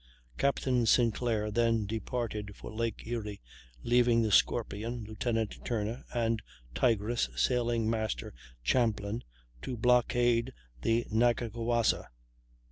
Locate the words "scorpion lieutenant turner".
4.31-6.05